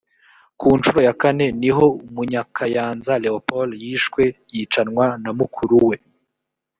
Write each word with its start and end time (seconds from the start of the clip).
ku 0.59 0.67
ncuro 0.77 0.99
ya 1.07 1.13
kane 1.21 1.47
ni 1.61 1.71
ho 1.75 1.85
munyakayanza 2.13 3.13
leopold 3.23 3.71
yishwe 3.83 4.23
yicanwa 4.53 5.05
na 5.23 5.31
mukuru 5.37 5.75
we 5.89 5.97